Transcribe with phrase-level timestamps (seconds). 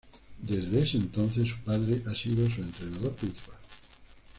[0.41, 3.59] Desde ese entonces, su padre ha sido su entrenador principal.